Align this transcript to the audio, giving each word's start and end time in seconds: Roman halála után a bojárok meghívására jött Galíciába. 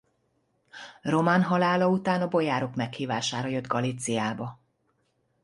Roman 1.01 1.41
halála 1.43 1.87
után 1.87 2.21
a 2.21 2.27
bojárok 2.27 2.75
meghívására 2.75 3.47
jött 3.47 3.67
Galíciába. 3.67 4.59